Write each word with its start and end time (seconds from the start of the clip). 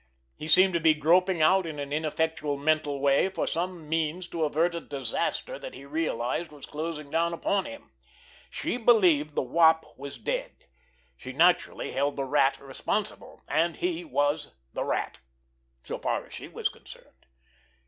He 0.35 0.47
seemed 0.47 0.73
to 0.73 0.79
be 0.79 0.95
groping 0.95 1.43
out 1.43 1.67
in 1.67 1.77
an 1.77 1.93
ineffectual 1.93 2.57
mental 2.57 2.99
way 2.99 3.29
for 3.29 3.45
some 3.45 3.87
means 3.87 4.27
to 4.29 4.45
avert 4.45 4.73
a 4.73 4.81
disaster 4.81 5.59
that 5.59 5.75
he 5.75 5.85
realized 5.85 6.51
was 6.51 6.65
closing 6.65 7.11
down 7.11 7.33
upon 7.33 7.65
him. 7.65 7.91
She 8.49 8.77
believed 8.77 9.35
the 9.35 9.43
Wop 9.43 9.85
was 9.99 10.17
dead. 10.17 10.65
She 11.15 11.33
naturally 11.33 11.91
held 11.91 12.15
the 12.15 12.25
Rat 12.25 12.59
responsible—and 12.59 13.75
he 13.75 14.03
was 14.03 14.55
the 14.73 14.83
Rat, 14.85 15.19
so 15.83 15.99
far 15.99 16.25
as 16.25 16.33
she 16.33 16.47
was 16.47 16.67
concerned. 16.69 17.27